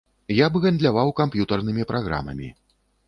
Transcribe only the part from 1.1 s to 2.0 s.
камп'ютарнымі